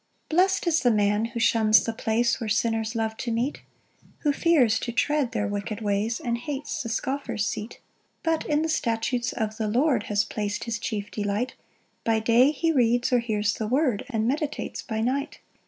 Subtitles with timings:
[0.31, 3.59] 1 Blest is the man who shuns the place Where sinners love to meet;
[4.21, 7.79] Who fears to tread their wicked ways, And hates the scoffer's seat: 2
[8.23, 11.53] But in the statutes of the Lord Has plac'd his chief delight;
[12.03, 15.37] By day he reads or hears the word, And meditates by night.